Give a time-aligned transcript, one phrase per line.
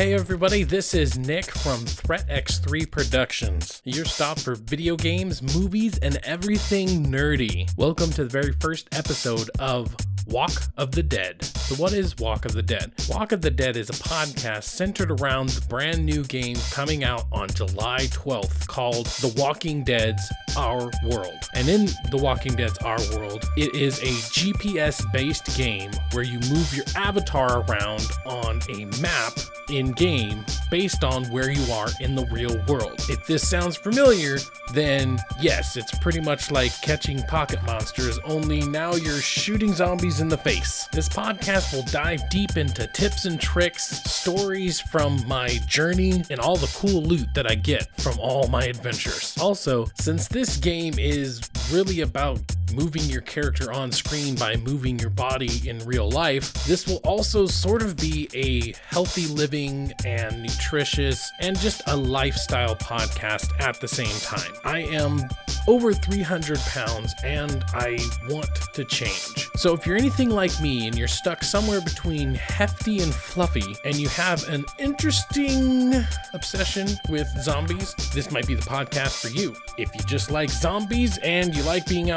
[0.00, 5.98] Hey everybody, this is Nick from Threat X3 Productions, your stop for video games, movies,
[5.98, 7.70] and everything nerdy.
[7.76, 9.94] Welcome to the very first episode of
[10.30, 11.44] Walk of the Dead.
[11.44, 12.92] So, what is Walk of the Dead?
[13.08, 17.26] Walk of the Dead is a podcast centered around the brand new game coming out
[17.32, 20.22] on July 12th called The Walking Dead's
[20.56, 21.48] Our World.
[21.54, 26.38] And in The Walking Dead's Our World, it is a GPS based game where you
[26.48, 29.32] move your avatar around on a map
[29.68, 33.00] in game based on where you are in the real world.
[33.08, 34.38] If this sounds familiar,
[34.72, 40.28] then yes, it's pretty much like catching pocket monsters, only now you're shooting zombies in
[40.28, 40.88] the face.
[40.92, 46.56] This podcast will dive deep into tips and tricks, stories from my journey, and all
[46.56, 49.36] the cool loot that I get from all my adventures.
[49.40, 51.40] Also, since this game is
[51.72, 52.40] really about
[52.72, 57.46] moving your character on screen by moving your body in real life, this will also
[57.46, 63.88] sort of be a healthy living and nutritious and just a lifestyle podcast at the
[63.88, 64.52] same time.
[64.64, 65.20] I am
[65.68, 69.48] over 300 pounds and I want to change.
[69.56, 73.96] So if you're anything like me and you're stuck somewhere between hefty and fluffy and
[73.96, 75.94] you have an interesting
[76.32, 79.54] obsession with zombies, this might be the podcast for you.
[79.78, 82.10] If you just like zombies and you like being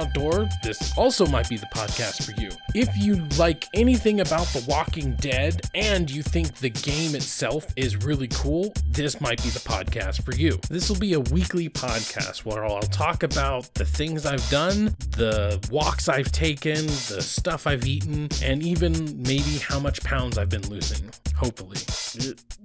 [0.64, 2.50] this also might be the podcast for you.
[2.76, 7.98] If you like anything about The Walking Dead and you think the game itself is
[8.04, 10.60] really cool, this might be the podcast for you.
[10.70, 15.66] This will be a weekly podcast where I'll talk about the things I've done, the
[15.72, 20.68] walks I've taken, the stuff I've eaten, and even maybe how much pounds I've been
[20.70, 21.10] losing.
[21.36, 21.78] Hopefully.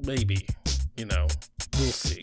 [0.04, 0.46] Maybe.
[0.96, 1.26] You know,
[1.78, 2.22] we'll see.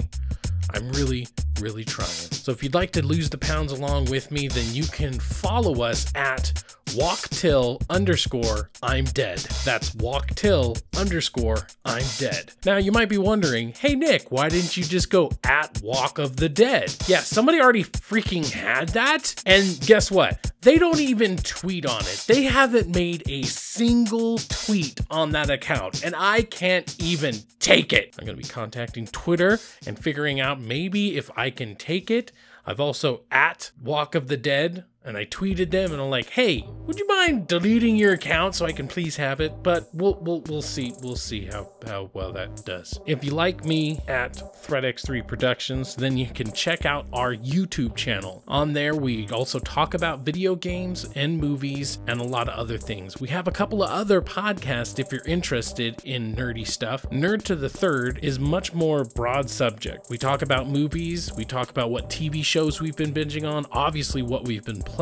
[0.74, 1.28] I'm really,
[1.60, 2.08] really trying.
[2.10, 5.82] So if you'd like to lose the pounds along with me, then you can follow
[5.82, 6.64] us at
[6.96, 9.40] walk till underscore I'm dead.
[9.64, 12.54] That's walk till underscore I'm dead.
[12.66, 16.38] Now you might be wondering, hey Nick, why didn't you just go at walk of
[16.38, 16.96] the dead?
[17.08, 19.42] Yeah, somebody already freaking had that.
[19.46, 20.52] And guess what?
[20.62, 22.26] They don't even tweet on it.
[22.28, 28.16] They haven't made a single tweet on that account, and I can't even take it.
[28.18, 32.32] I'm gonna be contacting Twitter and figuring out maybe if I can take it.
[32.66, 36.66] I've also at Walk of the Dead and I tweeted them and I'm like, "Hey,
[36.86, 40.42] would you mind deleting your account so I can please have it?" But we'll we'll,
[40.42, 43.00] we'll see we'll see how how well that does.
[43.06, 48.44] If you like me at ThreatX3 Productions, then you can check out our YouTube channel.
[48.48, 52.78] On there, we also talk about video games and movies and a lot of other
[52.78, 53.20] things.
[53.20, 57.06] We have a couple of other podcasts if you're interested in nerdy stuff.
[57.12, 60.08] Nerd to the Third is much more broad subject.
[60.10, 64.22] We talk about movies, we talk about what TV shows we've been binging on, obviously
[64.22, 64.95] what we've been playing,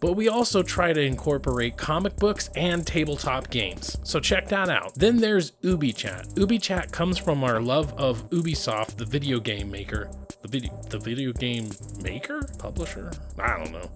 [0.00, 3.96] but we also try to incorporate comic books and tabletop games.
[4.02, 4.94] So check that out.
[4.94, 6.26] Then there's Ubi Chat.
[6.36, 10.10] Ubi Chat comes from our love of Ubisoft, the video game maker.
[10.42, 11.70] The video the video game
[12.02, 12.40] maker?
[12.58, 13.10] Publisher?
[13.38, 13.90] I don't know.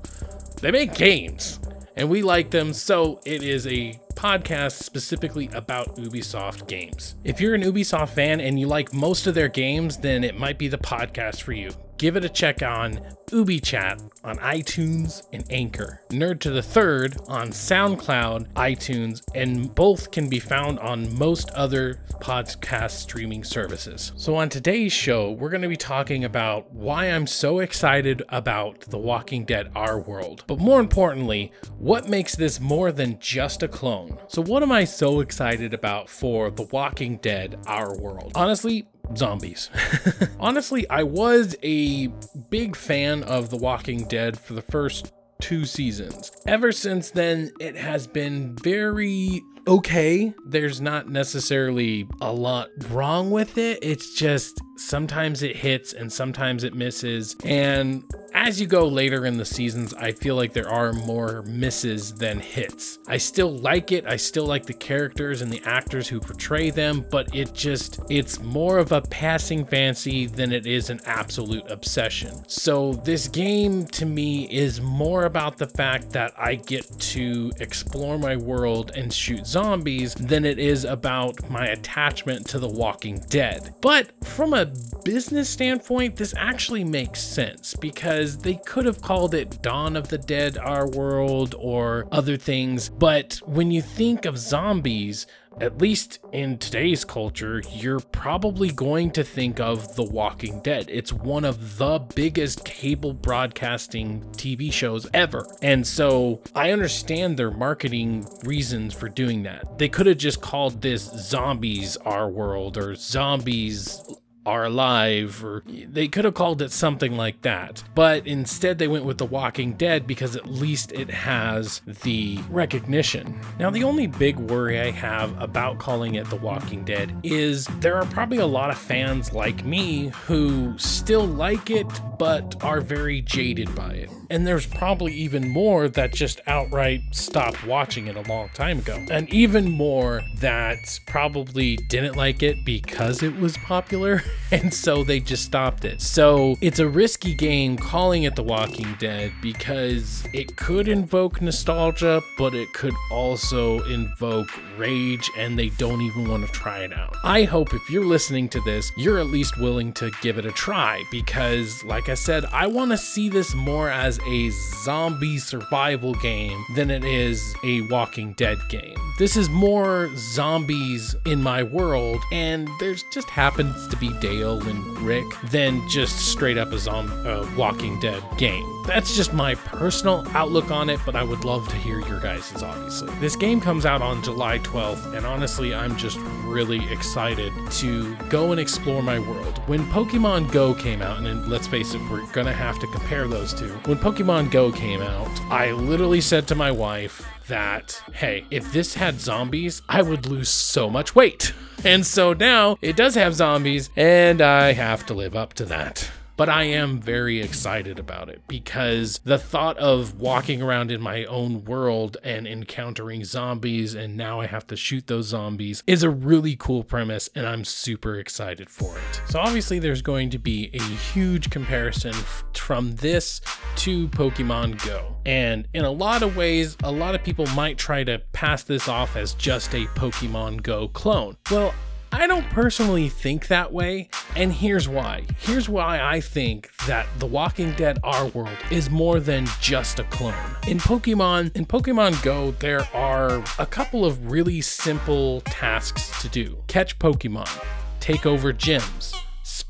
[0.60, 1.60] They make games.
[1.96, 7.14] And we like them, so it is a podcast specifically about Ubisoft games.
[7.22, 10.58] If you're an Ubisoft fan and you like most of their games, then it might
[10.58, 11.70] be the podcast for you.
[11.96, 13.00] Give it a check on
[13.30, 16.02] Ubi Chat on iTunes and Anchor.
[16.10, 22.00] Nerd to the Third on SoundCloud, iTunes, and both can be found on most other
[22.20, 24.12] podcast streaming services.
[24.16, 28.80] So, on today's show, we're going to be talking about why I'm so excited about
[28.80, 30.44] The Walking Dead Our World.
[30.46, 34.18] But more importantly, what makes this more than just a clone?
[34.28, 38.32] So, what am I so excited about for The Walking Dead Our World?
[38.34, 39.70] Honestly, zombies.
[40.40, 42.08] Honestly, I was a
[42.50, 46.30] big fan of The Walking Dead for the first two seasons.
[46.46, 50.32] Ever since then, it has been very okay.
[50.46, 53.78] There's not necessarily a lot wrong with it.
[53.82, 57.36] It's just sometimes it hits and sometimes it misses.
[57.44, 58.04] And
[58.44, 62.38] as you go later in the seasons, I feel like there are more misses than
[62.38, 62.98] hits.
[63.08, 64.04] I still like it.
[64.06, 68.42] I still like the characters and the actors who portray them, but it just, it's
[68.42, 72.44] more of a passing fancy than it is an absolute obsession.
[72.46, 78.18] So this game to me is more about the fact that I get to explore
[78.18, 83.74] my world and shoot zombies than it is about my attachment to The Walking Dead.
[83.80, 84.66] But from a
[85.02, 90.18] business standpoint, this actually makes sense because they could have called it Dawn of the
[90.18, 92.88] Dead Our World or other things.
[92.88, 95.26] But when you think of zombies,
[95.60, 100.86] at least in today's culture, you're probably going to think of The Walking Dead.
[100.88, 105.46] It's one of the biggest cable broadcasting TV shows ever.
[105.62, 109.78] And so I understand their marketing reasons for doing that.
[109.78, 114.02] They could have just called this Zombies Our World or Zombies
[114.46, 117.82] are alive or they could have called it something like that.
[117.94, 123.40] But instead they went with the walking dead because at least it has the recognition.
[123.58, 127.96] Now the only big worry i have about calling it the walking dead is there
[127.96, 131.86] are probably a lot of fans like me who still like it
[132.18, 134.10] but are very jaded by it.
[134.30, 139.04] And there's probably even more that just outright stopped watching it a long time ago.
[139.10, 145.20] And even more that probably didn't like it because it was popular and so they
[145.20, 146.00] just stopped it.
[146.00, 152.22] So it's a risky game calling it The Walking Dead because it could invoke nostalgia,
[152.38, 154.48] but it could also invoke
[154.78, 157.14] rage, and they don't even want to try it out.
[157.24, 160.52] I hope if you're listening to this, you're at least willing to give it a
[160.52, 164.50] try because, like I said, I want to see this more as a
[164.84, 168.96] zombie survival game than it is a Walking Dead game.
[169.18, 174.98] This is more zombies in my world, and there's just happens to be Dale and
[175.00, 178.64] Rick than just straight up a zombie uh, Walking Dead game.
[178.86, 182.62] That's just my personal outlook on it, but I would love to hear your guys's.
[182.62, 188.16] Obviously, this game comes out on July 12th, and honestly, I'm just really excited to
[188.30, 189.58] go and explore my world.
[189.66, 193.52] When Pokemon Go came out, and let's face it, we're gonna have to compare those
[193.52, 193.74] two.
[193.84, 198.94] When Pokemon Go came out, I literally said to my wife that, hey, if this
[198.94, 201.52] had zombies, I would lose so much weight.
[201.84, 206.10] And so now it does have zombies, and I have to live up to that
[206.36, 211.24] but I am very excited about it because the thought of walking around in my
[211.26, 216.10] own world and encountering zombies and now I have to shoot those zombies is a
[216.10, 219.22] really cool premise and I'm super excited for it.
[219.28, 222.14] So obviously there's going to be a huge comparison
[222.54, 223.40] from this
[223.76, 225.16] to Pokemon Go.
[225.26, 228.88] And in a lot of ways, a lot of people might try to pass this
[228.88, 231.36] off as just a Pokemon Go clone.
[231.50, 231.74] Well,
[232.16, 235.24] I don't personally think that way, and here's why.
[235.36, 240.04] Here's why I think that The Walking Dead Our World is more than just a
[240.04, 240.32] clone.
[240.68, 246.56] In Pokemon, in Pokemon Go, there are a couple of really simple tasks to do.
[246.68, 247.50] Catch Pokemon,
[247.98, 249.12] take over gyms,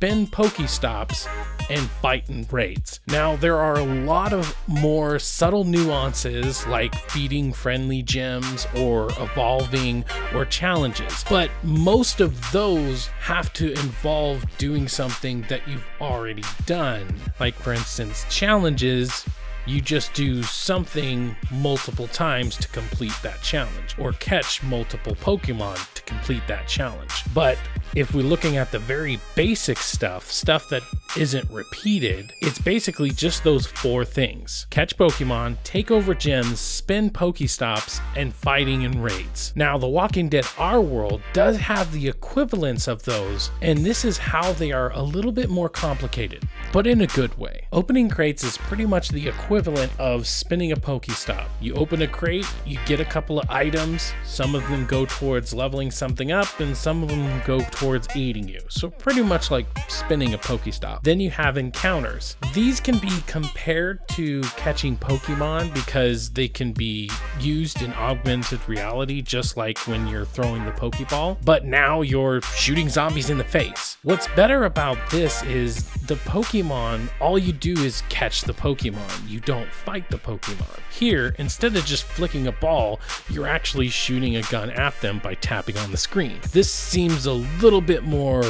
[0.05, 1.27] spin Pokestops,
[1.71, 3.01] and fight in raids.
[3.07, 10.05] Now, there are a lot of more subtle nuances like feeding friendly gyms or evolving
[10.35, 17.07] or challenges, but most of those have to involve doing something that you've already done.
[17.41, 19.25] Like, for instance, challenges
[19.67, 26.03] you just do something multiple times to complete that challenge, or catch multiple Pokemon to
[26.03, 27.25] complete that challenge.
[27.33, 27.57] But
[27.95, 30.83] if we're looking at the very basic stuff, stuff that
[31.17, 38.01] isn't repeated, it's basically just those four things catch Pokemon, take over gyms, spin Pokestops,
[38.17, 39.53] and fighting in raids.
[39.55, 44.19] Now, The Walking Dead Our World does have the equivalents of those, and this is
[44.19, 47.67] how they are a little bit more complicated, but in a good way.
[47.73, 51.47] Opening crates is pretty much the equivalent of spinning a Pokestop.
[51.61, 55.55] You open a crate, you get a couple of items, some of them go towards
[55.55, 57.84] leveling something up, and some of them go towards
[58.15, 58.61] aiding you.
[58.69, 61.03] So, pretty much like spinning a Pokestop.
[61.03, 62.37] Then you have encounters.
[62.53, 67.11] These can be compared to catching Pokemon because they can be
[67.41, 72.89] used in augmented reality, just like when you're throwing the Pokeball, but now you're shooting
[72.89, 73.97] zombies in the face.
[74.03, 79.29] What's better about this is the Pokemon, all you do is catch the Pokemon.
[79.29, 80.79] You don't fight the Pokemon.
[80.91, 85.35] Here, instead of just flicking a ball, you're actually shooting a gun at them by
[85.35, 86.39] tapping on the screen.
[86.53, 88.43] This seems a little bit more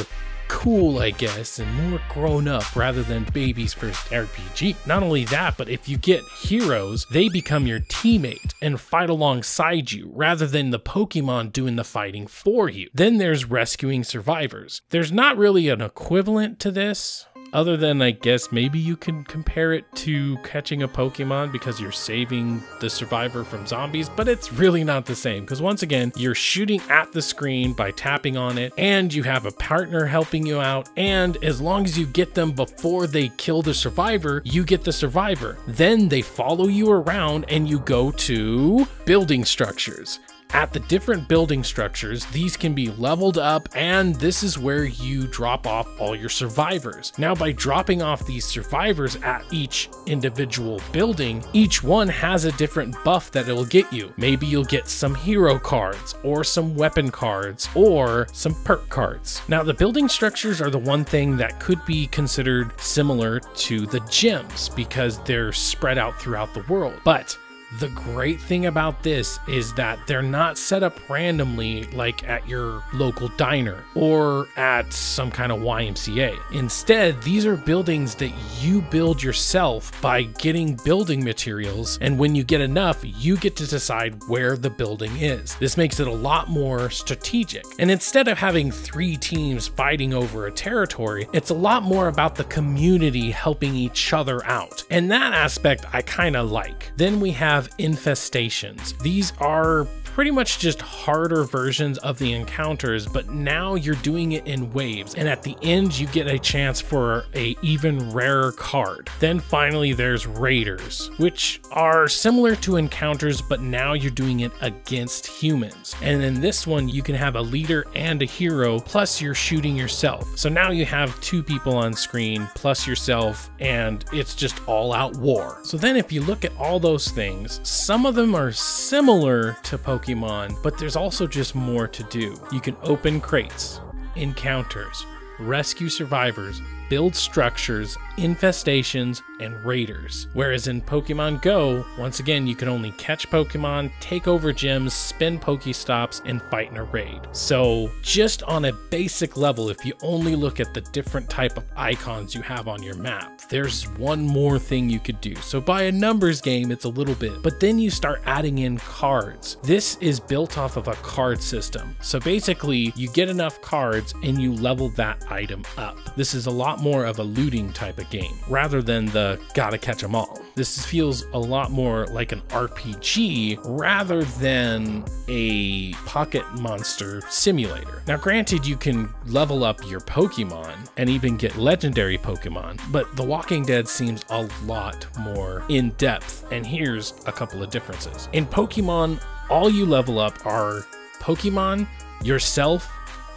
[0.47, 4.75] cool, I guess, and more grown up rather than baby's first RPG.
[4.85, 9.91] Not only that, but if you get heroes, they become your teammate and fight alongside
[9.91, 12.89] you rather than the Pokemon doing the fighting for you.
[12.93, 14.81] Then there's rescuing survivors.
[14.89, 19.73] There's not really an equivalent to this other than I guess maybe you can compare
[19.73, 24.83] it to catching a Pokemon because you're saving the survivor from zombies, but it's really
[24.83, 28.73] not the same because once again, you're shooting at the screen by tapping on it,
[28.77, 30.89] and you have a partner helping you out.
[30.97, 34.93] And as long as you get them before they kill the survivor, you get the
[34.93, 35.57] survivor.
[35.67, 40.19] Then they follow you around and you go to building structures
[40.51, 45.27] At the different building structures, these can be leveled up, and this is where you
[45.27, 47.11] drop off all your survivors.
[47.17, 52.95] Now, by dropping off these survivors at each individual building, each one has a different
[53.03, 54.13] buff that it will get you.
[54.17, 59.41] Maybe you'll get some hero cards, or some weapon cards, or some perk cards.
[59.49, 63.99] Now, the building structures are the one thing that could be considered similar to the
[64.01, 66.99] gyms because they're spread out throughout the world.
[67.03, 67.37] But
[67.79, 72.83] the great thing about this is that they're not set up randomly like at your
[72.93, 76.37] local diner or at some kind of YMCA.
[76.53, 82.43] Instead, these are buildings that you build yourself by getting building materials, and when you
[82.43, 85.55] get enough, you get to decide where the building is.
[85.55, 87.65] This makes it a lot more strategic.
[87.79, 92.35] And instead of having three teams fighting over a territory, it's a lot more about
[92.35, 94.83] the community helping each other out.
[94.89, 96.91] And that aspect I kind of like.
[96.95, 98.97] Then we have have infestations.
[99.01, 104.47] These are pretty much just harder versions of the encounters, but now you're doing it
[104.47, 105.13] in waves.
[105.15, 109.09] And at the end, you get a chance for a even rarer card.
[109.19, 115.27] Then finally, there's raiders, which are similar to encounters, but now you're doing it against
[115.27, 115.93] humans.
[116.01, 119.75] And in this one, you can have a leader and a hero, plus you're shooting
[119.75, 120.37] yourself.
[120.37, 125.17] So now you have two people on screen, plus yourself, and it's just all out
[125.17, 125.59] war.
[125.63, 129.77] So then if you look at all those things, some of them are similar to
[129.77, 132.39] Pokemon Pokemon, but there's also just more to do.
[132.51, 133.81] You can open crates,
[134.15, 135.05] encounters,
[135.39, 140.27] rescue survivors, build structures, infestations, and raiders.
[140.33, 145.39] Whereas in Pokemon Go, once again, you can only catch Pokemon, take over gyms, spin
[145.39, 147.21] Pokestops, and fight in a raid.
[147.31, 151.65] So, just on a basic level, if you only look at the different type of
[151.75, 155.35] icons you have on your map, there's one more thing you could do.
[155.35, 158.77] So, by a numbers game, it's a little bit, but then you start adding in
[158.77, 159.57] cards.
[159.63, 161.95] This is built off of a card system.
[162.01, 165.97] So, basically, you get enough cards and you level that item up.
[166.15, 169.77] This is a lot more of a looting type of game rather than the gotta
[169.77, 170.41] catch them all.
[170.55, 178.01] This feels a lot more like an RPG rather than a pocket monster simulator.
[178.07, 183.23] Now, granted, you can level up your Pokemon and even get legendary Pokemon, but The
[183.23, 188.29] Walking Dead seems a lot more in depth, and here's a couple of differences.
[188.33, 190.85] In Pokemon, all you level up are
[191.19, 191.87] Pokemon,
[192.23, 192.87] yourself,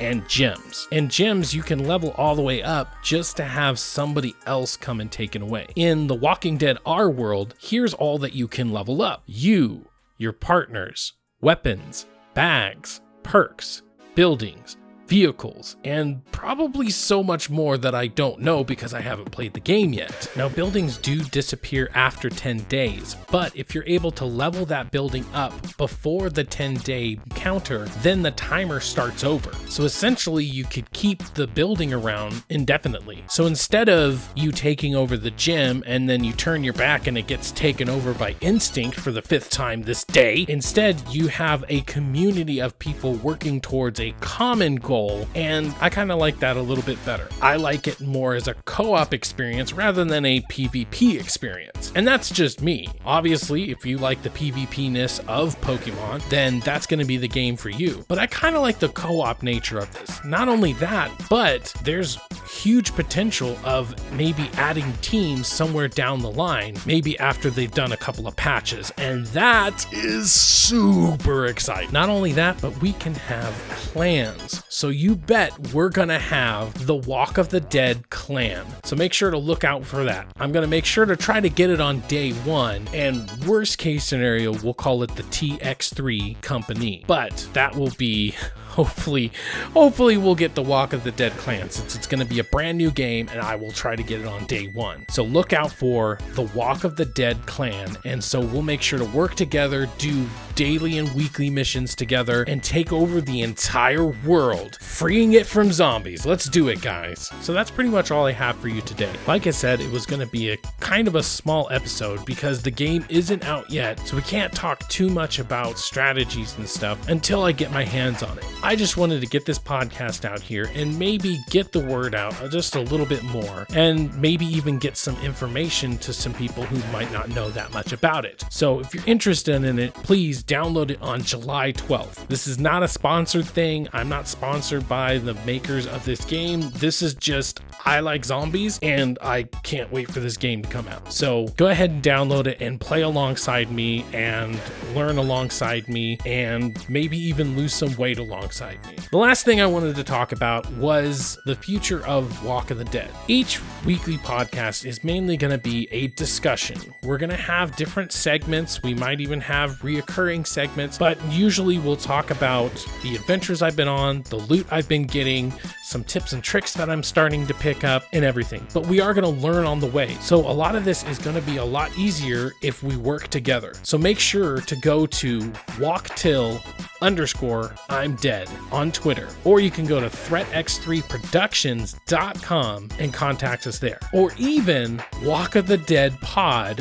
[0.00, 0.86] and gyms.
[0.92, 5.00] And gyms you can level all the way up just to have somebody else come
[5.00, 5.66] and take it away.
[5.76, 9.22] In the Walking Dead Our world, here's all that you can level up.
[9.26, 9.86] You,
[10.16, 13.82] your partners, weapons, bags, perks,
[14.14, 14.76] buildings,
[15.08, 19.60] vehicles, and probably so much more that I don't know because I haven't played the
[19.60, 20.30] game yet.
[20.36, 25.24] Now, buildings do disappear after 10 days, but if you're able to level that building
[25.32, 29.50] up before the 10 day counter, then the timer starts over.
[29.68, 33.24] So essentially, you could keep the building around indefinitely.
[33.28, 37.16] So instead of you taking over the gym and then you turn your back and
[37.16, 41.64] it gets taken over by instinct for the fifth time this day, instead, you have
[41.68, 44.97] a community of people working towards a common goal
[45.34, 47.28] and I kind of like that a little bit better.
[47.40, 51.92] I like it more as a co op experience rather than a PvP experience.
[51.94, 52.88] And that's just me.
[53.04, 57.28] Obviously, if you like the PvP ness of Pokemon, then that's going to be the
[57.28, 58.04] game for you.
[58.08, 60.24] But I kind of like the co op nature of this.
[60.24, 66.76] Not only that, but there's huge potential of maybe adding teams somewhere down the line,
[66.86, 68.92] maybe after they've done a couple of patches.
[68.96, 71.92] And that is super exciting.
[71.92, 74.62] Not only that, but we can have clans.
[74.78, 78.64] So you bet we're gonna have the Walk of the Dead clan.
[78.84, 80.28] So make sure to look out for that.
[80.38, 84.04] I'm gonna make sure to try to get it on day one, and worst case
[84.04, 87.02] scenario, we'll call it the TX3 company.
[87.08, 88.36] But that will be
[88.78, 89.32] hopefully,
[89.74, 92.44] hopefully we'll get the Walk of the Dead clan since it's going to be a
[92.44, 95.04] brand new game and I will try to get it on day one.
[95.10, 97.96] So look out for the Walk of the Dead clan.
[98.04, 102.62] And so we'll make sure to work together, do daily and weekly missions together, and
[102.62, 106.24] take over the entire world, freeing it from zombies.
[106.24, 107.32] Let's do it, guys.
[107.40, 109.12] So that's pretty much all I have for you today.
[109.26, 112.62] Like I said, it was going to be a kind of a small episode because
[112.62, 117.08] the game isn't out yet, so we can't talk too much about strategies and stuff
[117.08, 118.44] until I get my hands on it.
[118.76, 122.76] Just wanted to get this podcast out here and maybe get the word out just
[122.76, 127.10] a little bit more and maybe even get some information to some people who might
[127.12, 128.44] not know that much about it.
[128.50, 132.26] So if you're interested in it, please download it on July 12th.
[132.28, 133.88] This is not a sponsored thing.
[133.92, 136.70] I'm not sponsored by the makers of this game.
[136.74, 140.86] This is just, I like zombies and I can't wait for this game to come
[140.88, 141.10] out.
[141.10, 144.60] So go ahead and download it and play alongside me and
[144.94, 148.98] learn alongside me and maybe even lose some weight alongside me.
[149.10, 152.84] The last thing I wanted to talk about was the future of Walk of the
[152.84, 153.10] Dead.
[153.26, 156.78] Each weekly podcast is mainly going to be a discussion.
[157.04, 158.82] We're going to have different segments.
[158.82, 162.70] We might even have reoccurring segments, but usually we'll talk about
[163.02, 165.54] the adventures I've been on, the loot I've been getting,
[165.88, 168.66] some tips and tricks that I'm starting to pick up, and everything.
[168.74, 170.14] But we are going to learn on the way.
[170.20, 173.28] So a lot of this is going to be a lot easier if we work
[173.28, 173.72] together.
[173.82, 176.60] So make sure to go to walk till
[177.02, 184.00] underscore I'm dead on Twitter, or you can go to threatx3productions.com and contact us there,
[184.12, 186.80] or even walk of the dead pod pod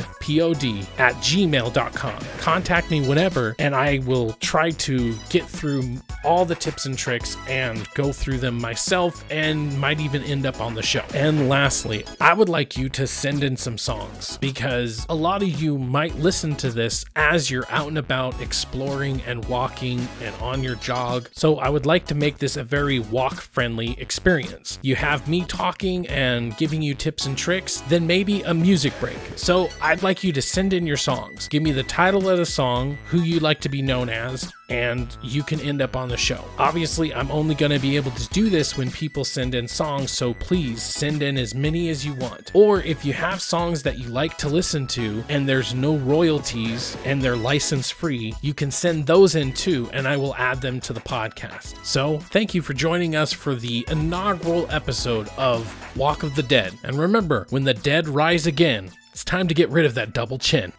[0.98, 2.20] at gmail.com.
[2.38, 7.38] Contact me whenever, and I will try to get through all the tips and tricks
[7.48, 11.04] and go through them myself and might even end up on the show.
[11.14, 15.62] And lastly, I would like you to send in some songs because a lot of
[15.62, 20.64] you might listen to this as you're out and about exploring and walking and on
[20.64, 21.30] your jog.
[21.34, 24.80] So I would like to make this a very walk friendly experience.
[24.82, 29.18] You have me talking and giving you tips and tricks, then maybe a music break.
[29.36, 31.48] So I'd like you to send in your songs.
[31.48, 35.18] Give me the title of the song, who you'd like to be known as, and
[35.22, 36.44] you can end up on the show.
[36.58, 40.12] Obviously, I'm only going to be able to do this when people send in songs,
[40.12, 42.52] so please send in as many as you want.
[42.54, 46.98] Or if you have songs that you like to listen to and there's no royalties
[47.06, 50.80] and they're license free, you can send those in too, and I will add them
[50.82, 51.84] to the podcast.
[51.86, 56.74] So, thank you for joining us for the inaugural episode of Walk of the Dead.
[56.84, 60.38] And remember, when the dead rise again, it's time to get rid of that double
[60.38, 60.74] chin.